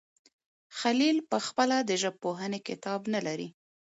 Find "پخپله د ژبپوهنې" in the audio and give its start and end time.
1.31-2.59